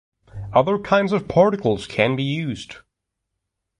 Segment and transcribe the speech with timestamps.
[0.51, 2.77] Other kinds of particles can be used.